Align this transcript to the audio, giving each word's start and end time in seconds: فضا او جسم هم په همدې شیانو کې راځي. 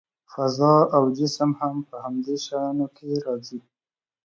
فضا 0.33 0.75
او 0.95 1.03
جسم 1.17 1.49
هم 1.59 1.75
په 1.87 1.95
همدې 2.03 2.35
شیانو 2.45 2.85
کې 2.95 3.09
راځي. 3.25 3.59